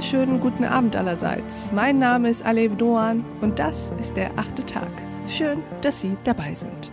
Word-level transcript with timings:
wunderschönen 0.00 0.40
guten 0.40 0.64
Abend 0.64 0.96
allerseits. 0.96 1.70
Mein 1.72 1.98
Name 1.98 2.30
ist 2.30 2.42
Alev 2.42 2.74
Doan 2.76 3.22
und 3.42 3.58
das 3.58 3.92
ist 4.00 4.16
der 4.16 4.30
achte 4.38 4.64
Tag. 4.64 4.90
Schön, 5.28 5.62
dass 5.82 6.00
Sie 6.00 6.16
dabei 6.24 6.54
sind. 6.54 6.90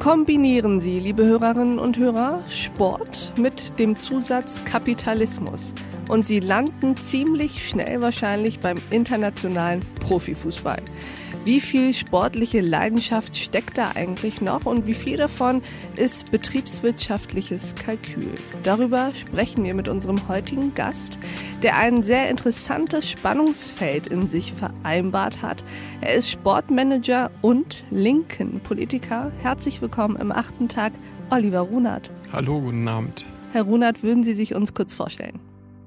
Kombinieren 0.00 0.80
Sie, 0.80 0.98
liebe 0.98 1.24
Hörerinnen 1.24 1.78
und 1.78 1.98
Hörer, 1.98 2.42
Sport 2.48 3.34
mit 3.38 3.78
dem 3.78 3.96
Zusatz 3.96 4.60
Kapitalismus 4.64 5.72
und 6.08 6.26
Sie 6.26 6.40
landen 6.40 6.96
ziemlich 6.96 7.68
schnell 7.68 8.00
wahrscheinlich 8.00 8.58
beim 8.58 8.78
internationalen 8.90 9.78
Profifußball. 10.00 10.82
Wie 11.46 11.58
viel 11.58 11.94
sportliche 11.94 12.60
Leidenschaft 12.60 13.34
steckt 13.34 13.78
da 13.78 13.92
eigentlich 13.94 14.42
noch 14.42 14.66
und 14.66 14.86
wie 14.86 14.94
viel 14.94 15.16
davon 15.16 15.62
ist 15.96 16.30
betriebswirtschaftliches 16.30 17.74
Kalkül? 17.76 18.34
Darüber 18.62 19.10
sprechen 19.14 19.64
wir 19.64 19.72
mit 19.74 19.88
unserem 19.88 20.28
heutigen 20.28 20.74
Gast, 20.74 21.18
der 21.62 21.78
ein 21.78 22.02
sehr 22.02 22.28
interessantes 22.28 23.10
Spannungsfeld 23.10 24.08
in 24.08 24.28
sich 24.28 24.52
vereinbart 24.52 25.40
hat. 25.40 25.64
Er 26.02 26.14
ist 26.14 26.30
Sportmanager 26.30 27.30
und 27.40 27.84
linken 27.90 28.60
Politiker. 28.60 29.32
Herzlich 29.40 29.80
willkommen 29.80 30.16
im 30.16 30.32
achten 30.32 30.68
Tag, 30.68 30.92
Oliver 31.30 31.60
Runert. 31.60 32.10
Hallo, 32.32 32.60
guten 32.60 32.86
Abend. 32.86 33.24
Herr 33.52 33.62
Runert, 33.62 34.02
würden 34.02 34.24
Sie 34.24 34.34
sich 34.34 34.54
uns 34.54 34.74
kurz 34.74 34.92
vorstellen? 34.92 35.40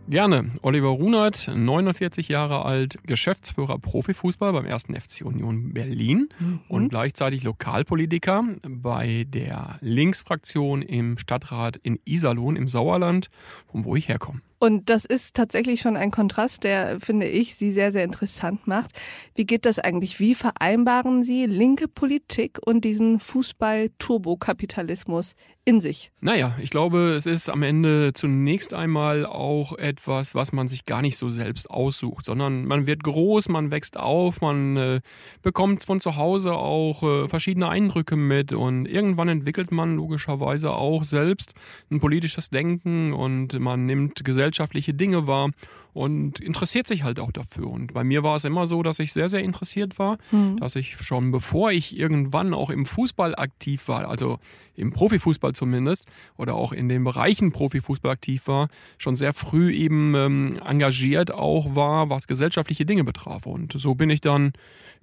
Gerne. 0.09 0.51
Oliver 0.61 0.89
Runert, 0.89 1.47
49 1.47 2.27
Jahre 2.27 2.65
alt, 2.65 2.99
Geschäftsführer 3.05 3.79
Profifußball 3.79 4.51
beim 4.51 4.65
1. 4.65 4.87
FC 4.87 5.25
Union 5.25 5.73
Berlin 5.73 6.27
mhm. 6.39 6.59
und 6.67 6.89
gleichzeitig 6.89 7.43
Lokalpolitiker 7.43 8.43
bei 8.67 9.25
der 9.29 9.77
Linksfraktion 9.79 10.81
im 10.81 11.17
Stadtrat 11.17 11.77
in 11.77 11.99
Iserlohn 12.03 12.57
im 12.57 12.67
Sauerland, 12.67 13.29
von 13.71 13.85
wo 13.85 13.95
ich 13.95 14.09
herkomme. 14.09 14.41
Und 14.63 14.89
das 14.89 15.03
ist 15.03 15.35
tatsächlich 15.35 15.81
schon 15.81 15.97
ein 15.97 16.09
Kontrast, 16.09 16.63
der, 16.63 17.01
finde 17.01 17.27
ich, 17.27 17.55
Sie 17.55 17.73
sehr, 17.73 17.91
sehr 17.91 18.05
interessant 18.05 18.65
macht. 18.65 18.91
Wie 19.35 19.45
geht 19.45 19.65
das 19.65 19.77
eigentlich? 19.77 20.21
Wie 20.21 20.35
vereinbaren 20.35 21.25
Sie 21.25 21.47
linke 21.47 21.89
Politik 21.89 22.59
und 22.65 22.85
diesen 22.85 23.19
Fußball-Turbokapitalismus 23.19 25.33
in 25.65 25.81
sich? 25.81 26.13
Naja, 26.21 26.55
ich 26.61 26.69
glaube, 26.69 27.13
es 27.13 27.25
ist 27.25 27.49
am 27.49 27.61
Ende 27.61 28.13
zunächst 28.13 28.73
einmal 28.73 29.25
auch 29.25 29.77
etwas, 29.77 30.33
was 30.33 30.53
man 30.53 30.69
sich 30.69 30.85
gar 30.85 31.01
nicht 31.01 31.17
so 31.17 31.29
selbst 31.29 31.69
aussucht, 31.69 32.23
sondern 32.23 32.63
man 32.65 32.87
wird 32.87 33.03
groß, 33.03 33.49
man 33.49 33.69
wächst 33.69 33.97
auf, 33.97 34.39
man 34.39 34.77
äh, 34.77 35.01
bekommt 35.41 35.83
von 35.83 35.99
zu 35.99 36.15
Hause 36.15 36.53
auch 36.53 37.03
äh, 37.03 37.27
verschiedene 37.27 37.67
Eindrücke 37.67 38.15
mit 38.15 38.53
und 38.53 38.85
irgendwann 38.85 39.27
entwickelt 39.27 39.73
man 39.73 39.95
logischerweise 39.95 40.71
auch 40.71 41.03
selbst 41.03 41.53
ein 41.91 41.99
politisches 41.99 42.49
Denken 42.49 43.11
und 43.11 43.59
man 43.59 43.85
nimmt 43.85 44.23
Gesellschaft 44.23 44.52
gesellschaftliche 44.53 44.93
Dinge 44.93 45.25
wahr 45.25 45.49
und 45.93 46.39
interessiert 46.39 46.87
sich 46.87 47.03
halt 47.03 47.19
auch 47.19 47.31
dafür. 47.31 47.67
Und 47.67 47.93
bei 47.93 48.03
mir 48.03 48.23
war 48.23 48.35
es 48.35 48.45
immer 48.45 48.67
so, 48.67 48.83
dass 48.83 48.99
ich 48.99 49.11
sehr, 49.11 49.29
sehr 49.29 49.41
interessiert 49.41 49.99
war, 49.99 50.17
mhm. 50.31 50.57
dass 50.57 50.75
ich 50.75 50.97
schon 50.97 51.31
bevor 51.31 51.71
ich 51.71 51.97
irgendwann 51.97 52.53
auch 52.53 52.69
im 52.69 52.85
Fußball 52.85 53.35
aktiv 53.35 53.87
war, 53.87 54.07
also 54.07 54.39
im 54.75 54.91
Profifußball 54.91 55.53
zumindest, 55.53 56.07
oder 56.37 56.55
auch 56.55 56.71
in 56.71 56.87
den 56.87 57.03
Bereichen 57.03 57.51
Profifußball 57.51 58.11
aktiv 58.11 58.47
war, 58.47 58.69
schon 58.97 59.15
sehr 59.15 59.33
früh 59.33 59.73
eben 59.73 60.15
ähm, 60.15 60.59
engagiert 60.63 61.31
auch 61.31 61.75
war, 61.75 62.09
was 62.09 62.27
gesellschaftliche 62.27 62.85
Dinge 62.85 63.03
betraf. 63.03 63.45
Und 63.45 63.73
so 63.75 63.95
bin 63.95 64.09
ich 64.09 64.21
dann 64.21 64.53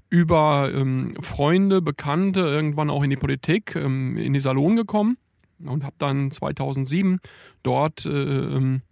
über 0.08 0.72
ähm, 0.74 1.14
Freunde, 1.20 1.82
Bekannte 1.82 2.40
irgendwann 2.40 2.90
auch 2.90 3.02
in 3.02 3.10
die 3.10 3.16
Politik, 3.16 3.76
ähm, 3.76 4.16
in 4.16 4.32
die 4.32 4.40
Salon 4.40 4.76
gekommen 4.76 5.18
und 5.64 5.84
habe 5.84 5.94
dann 5.98 6.30
2007 6.30 7.20
dort 7.62 8.06
äh, 8.06 8.10
ähm, 8.10 8.82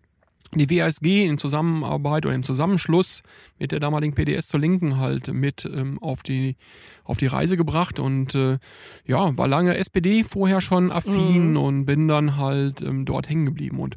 die 0.54 0.70
WASG 0.70 1.26
in 1.26 1.38
Zusammenarbeit 1.38 2.24
oder 2.24 2.34
im 2.34 2.42
Zusammenschluss 2.42 3.22
mit 3.58 3.72
der 3.72 3.80
damaligen 3.80 4.14
PDS 4.14 4.48
zur 4.48 4.60
Linken 4.60 4.98
halt 4.98 5.32
mit 5.32 5.64
ähm, 5.64 5.98
auf 6.02 6.22
die 6.22 6.56
auf 7.04 7.18
die 7.18 7.26
Reise 7.26 7.56
gebracht 7.56 7.98
und 7.98 8.34
äh, 8.34 8.58
ja 9.06 9.36
war 9.36 9.48
lange 9.48 9.76
SPD 9.76 10.24
vorher 10.24 10.60
schon 10.60 10.90
affin 10.90 11.50
mhm. 11.50 11.56
und 11.56 11.84
bin 11.84 12.08
dann 12.08 12.36
halt 12.36 12.80
ähm, 12.80 13.04
dort 13.04 13.28
hängen 13.28 13.46
geblieben 13.46 13.78
und 13.78 13.96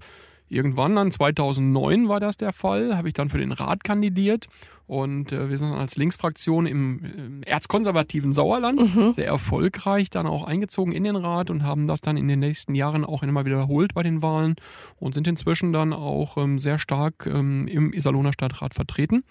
irgendwann 0.52 0.96
dann 0.96 1.12
2009 1.12 2.10
war 2.10 2.20
das 2.20 2.38
der 2.38 2.54
Fall 2.54 2.98
habe 2.98 3.08
ich 3.08 3.14
dann 3.14 3.30
für 3.30 3.38
den 3.38 3.52
Rat 3.52 3.84
kandidiert 3.84 4.48
und 4.86 5.32
äh, 5.32 5.50
wir 5.50 5.58
sind 5.58 5.72
als 5.72 5.96
Linksfraktion 5.96 6.66
im 6.66 7.42
äh, 7.44 7.50
erzkonservativen 7.50 8.34
Sauerland 8.34 8.96
mhm. 8.96 9.14
sehr 9.14 9.28
erfolgreich 9.28 10.10
dann 10.10 10.28
auch 10.28 10.44
eingezogen 10.44 10.92
in 10.92 11.06
den 11.06 11.16
Rat 11.16 11.50
und 11.50 11.64
haben 11.64 11.88
das 11.88 12.02
dann 12.02 12.18
in 12.18 12.28
den 12.28 12.40
nächsten 12.40 12.76
Jahren 12.76 13.06
auch 13.06 13.24
immer 13.24 13.46
wiederholt 13.46 13.94
bei 13.94 14.04
den 14.04 14.22
Wahlen 14.22 14.56
und 15.00 15.14
sind 15.14 15.28
inzwischen 15.28 15.72
dann 15.72 15.94
auch 15.94 16.36
ähm, 16.36 16.60
sehr 16.60 16.78
stark 16.78 17.26
ähm, 17.26 17.68
im 17.68 17.94
Iserlohner 17.94 18.34
Stadtrat 18.34 18.74
vertreten. 18.74 19.24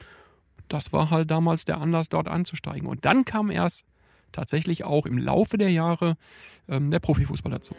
Das 0.69 0.95
war 0.95 1.11
halt 1.11 1.31
damals 1.31 1.67
der 1.67 1.79
Anlass, 1.79 2.09
dort 2.09 2.29
anzusteigen. 2.29 2.89
Und 2.89 3.05
dann 3.05 3.27
kam 3.27 3.51
erst 3.51 3.85
tatsächlich 4.33 4.85
auch 4.85 5.05
im 5.05 5.19
Laufe 5.19 5.59
der 5.59 5.71
Jahre 5.71 6.17
ähm, 6.69 6.91
der 6.91 7.01
Profifußball 7.01 7.53
dazu. 7.53 7.75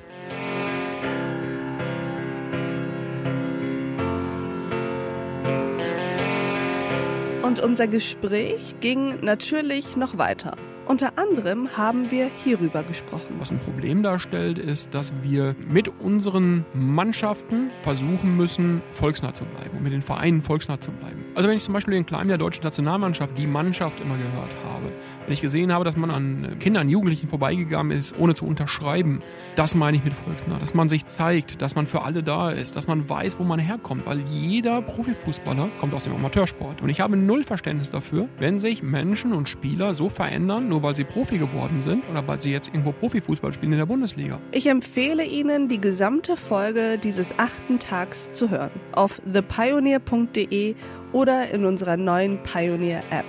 Und 7.52 7.60
unser 7.60 7.86
Gespräch 7.86 8.76
ging 8.80 9.18
natürlich 9.24 9.98
noch 9.98 10.18
weiter. 10.18 10.56
Unter 10.86 11.18
anderem 11.18 11.76
haben 11.76 12.10
wir 12.10 12.32
hierüber 12.34 12.82
gesprochen. 12.82 13.36
Was 13.40 13.52
ein 13.52 13.60
Problem 13.60 14.04
darstellt, 14.04 14.58
ist, 14.58 14.94
dass 14.94 15.12
wir 15.22 15.54
mit 15.68 15.90
unseren 16.00 16.64
Mannschaften 16.74 17.70
versuchen 17.82 18.38
müssen, 18.38 18.82
volksnah 18.94 19.34
zu 19.34 19.44
bleiben 19.44 19.76
und 19.76 19.84
mit 19.84 19.92
den 19.92 20.02
Vereinen 20.02 20.42
volksnah 20.42 20.80
zu 20.80 20.92
bleiben. 20.92 21.21
Also 21.34 21.48
wenn 21.48 21.56
ich 21.56 21.64
zum 21.64 21.74
Beispiel 21.74 21.94
den 21.94 22.06
Kleinen 22.06 22.28
der 22.28 22.38
deutschen 22.38 22.64
Nationalmannschaft, 22.64 23.38
die 23.38 23.48
Mannschaft 23.48 24.02
immer 24.02 24.18
gehört 24.18 24.54
habe, 24.66 24.92
wenn 25.26 25.34
ich 25.34 25.40
gesehen 25.40 25.72
habe, 25.72 25.86
dass 25.86 25.96
man 25.96 26.12
an 26.12 26.58
Kindern, 26.60 26.90
Jugendlichen 26.90 27.30
vorbeigegangen 27.30 27.98
ist, 27.98 28.18
ohne 28.20 28.34
zu 28.34 28.46
unterschreiben, 28.46 29.22
das 29.56 29.74
meine 29.74 29.96
ich 29.96 30.04
mit 30.04 30.12
volksnah. 30.14 30.60
Dass 30.60 30.74
man 30.74 30.90
sich 30.90 31.06
zeigt, 31.06 31.62
dass 31.62 31.76
man 31.76 31.88
für 31.88 32.02
alle 32.02 32.22
da 32.22 32.52
ist, 32.52 32.76
dass 32.76 32.88
man 32.88 33.08
weiß, 33.08 33.40
wo 33.40 33.44
man 33.44 33.60
herkommt, 33.60 34.06
weil 34.06 34.20
jeder 34.20 34.82
Profifußballer 34.82 35.70
kommt 35.80 35.94
aus 35.94 36.04
dem 36.04 36.16
Amateursport. 36.16 36.82
Und 36.82 36.90
ich 36.90 37.00
habe 37.00 37.16
null 37.16 37.44
Verständnis 37.44 37.92
dafür, 37.92 38.28
wenn 38.40 38.60
sich 38.60 38.84
Menschen 38.84 39.32
und 39.32 39.48
Spieler 39.48 39.94
so 39.94 40.10
verändern, 40.10 40.68
nur 40.68 40.84
weil 40.84 40.98
sie 40.98 41.06
Profi 41.06 41.38
geworden 41.38 41.80
sind 41.80 42.04
oder 42.10 42.28
weil 42.28 42.42
sie 42.42 42.52
jetzt 42.52 42.68
irgendwo 42.70 42.92
Profifußball 42.92 43.54
spielen 43.54 43.72
in 43.72 43.80
der 43.80 43.86
Bundesliga. 43.86 44.40
Ich 44.52 44.68
empfehle 44.68 45.24
Ihnen, 45.24 45.70
die 45.70 45.80
gesamte 45.80 46.36
Folge 46.36 46.98
dieses 47.02 47.38
achten 47.40 47.80
Tags 47.80 48.34
zu 48.34 48.50
hören. 48.50 48.72
Auf 48.92 49.22
thepioneer.de 49.32 50.76
oder 51.14 51.21
in 51.30 51.66
unserer 51.66 51.98
neuen 51.98 52.42
Pioneer 52.42 53.04
App. 53.12 53.26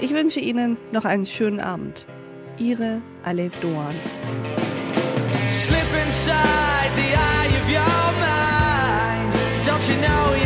Ich 0.00 0.14
wünsche 0.14 0.40
Ihnen 0.40 0.76
noch 0.92 1.04
einen 1.04 1.26
schönen 1.26 1.60
Abend. 1.60 2.06
Ihre 2.58 3.02
Alef 3.24 3.52
Doan. 3.60 3.96
Slip 5.50 5.80
inside 6.06 6.92
the 6.96 7.14
eye 7.14 7.48
of 7.60 7.68
your 7.68 8.12
mind. 8.20 9.34
Don't 9.66 9.88
you 9.88 9.96
know 10.00 10.43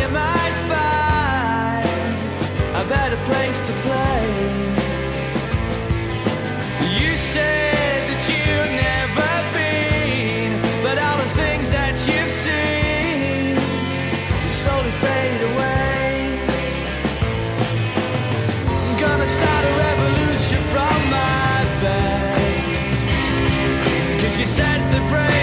she 24.39 24.45
said 24.45 24.79
the 24.93 25.01
praise. 25.09 25.38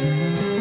Thank 0.00 0.40
you. 0.40 0.59